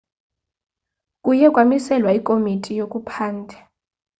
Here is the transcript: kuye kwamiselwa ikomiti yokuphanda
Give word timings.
kuye 1.23 1.47
kwamiselwa 1.53 2.11
ikomiti 2.19 2.71
yokuphanda 2.79 3.57